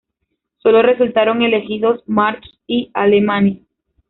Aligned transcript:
Sólo 0.63 0.81
resultaron 0.81 1.43
elegidos 1.43 2.01
March 2.07 2.43
y 2.65 2.89
Alemany. 2.95 3.67